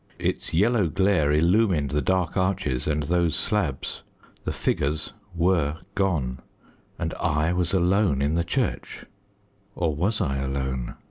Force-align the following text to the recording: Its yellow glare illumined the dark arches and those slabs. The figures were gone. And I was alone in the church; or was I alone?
Its 0.17 0.51
yellow 0.51 0.87
glare 0.87 1.31
illumined 1.31 1.91
the 1.91 2.01
dark 2.01 2.35
arches 2.35 2.87
and 2.87 3.03
those 3.03 3.35
slabs. 3.35 4.01
The 4.45 4.51
figures 4.51 5.13
were 5.35 5.77
gone. 5.93 6.39
And 6.97 7.13
I 7.21 7.53
was 7.53 7.71
alone 7.71 8.19
in 8.19 8.33
the 8.33 8.43
church; 8.43 9.05
or 9.75 9.93
was 9.95 10.19
I 10.19 10.37
alone? 10.37 10.95